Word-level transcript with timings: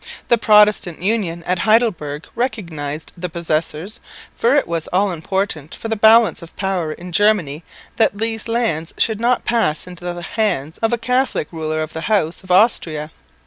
The 0.29 0.37
Protestant 0.39 0.99
Union 1.03 1.43
at 1.43 1.59
Heidelberg 1.59 2.25
recognised 2.33 3.11
"the 3.15 3.29
possessors," 3.29 3.99
for 4.35 4.55
it 4.55 4.67
was 4.67 4.87
all 4.87 5.11
important 5.11 5.75
for 5.75 5.89
the 5.89 5.95
balance 5.95 6.41
of 6.41 6.55
power 6.55 6.91
in 6.91 7.11
Germany 7.11 7.63
that 7.97 8.17
these 8.17 8.47
lands 8.47 8.95
should 8.97 9.19
not 9.19 9.45
pass 9.45 9.85
into 9.85 10.03
the 10.11 10.23
hands 10.23 10.79
of 10.79 10.91
a 10.91 10.97
Catholic 10.97 11.49
ruler 11.51 11.83
of 11.83 11.93
the 11.93 12.09
House 12.09 12.41
of 12.41 12.49
Austria. 12.49 13.11